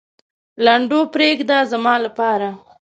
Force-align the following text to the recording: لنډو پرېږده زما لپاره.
لنډو 0.65 0.99
پرېږده 1.13 1.57
زما 1.71 1.95
لپاره. 2.05 2.49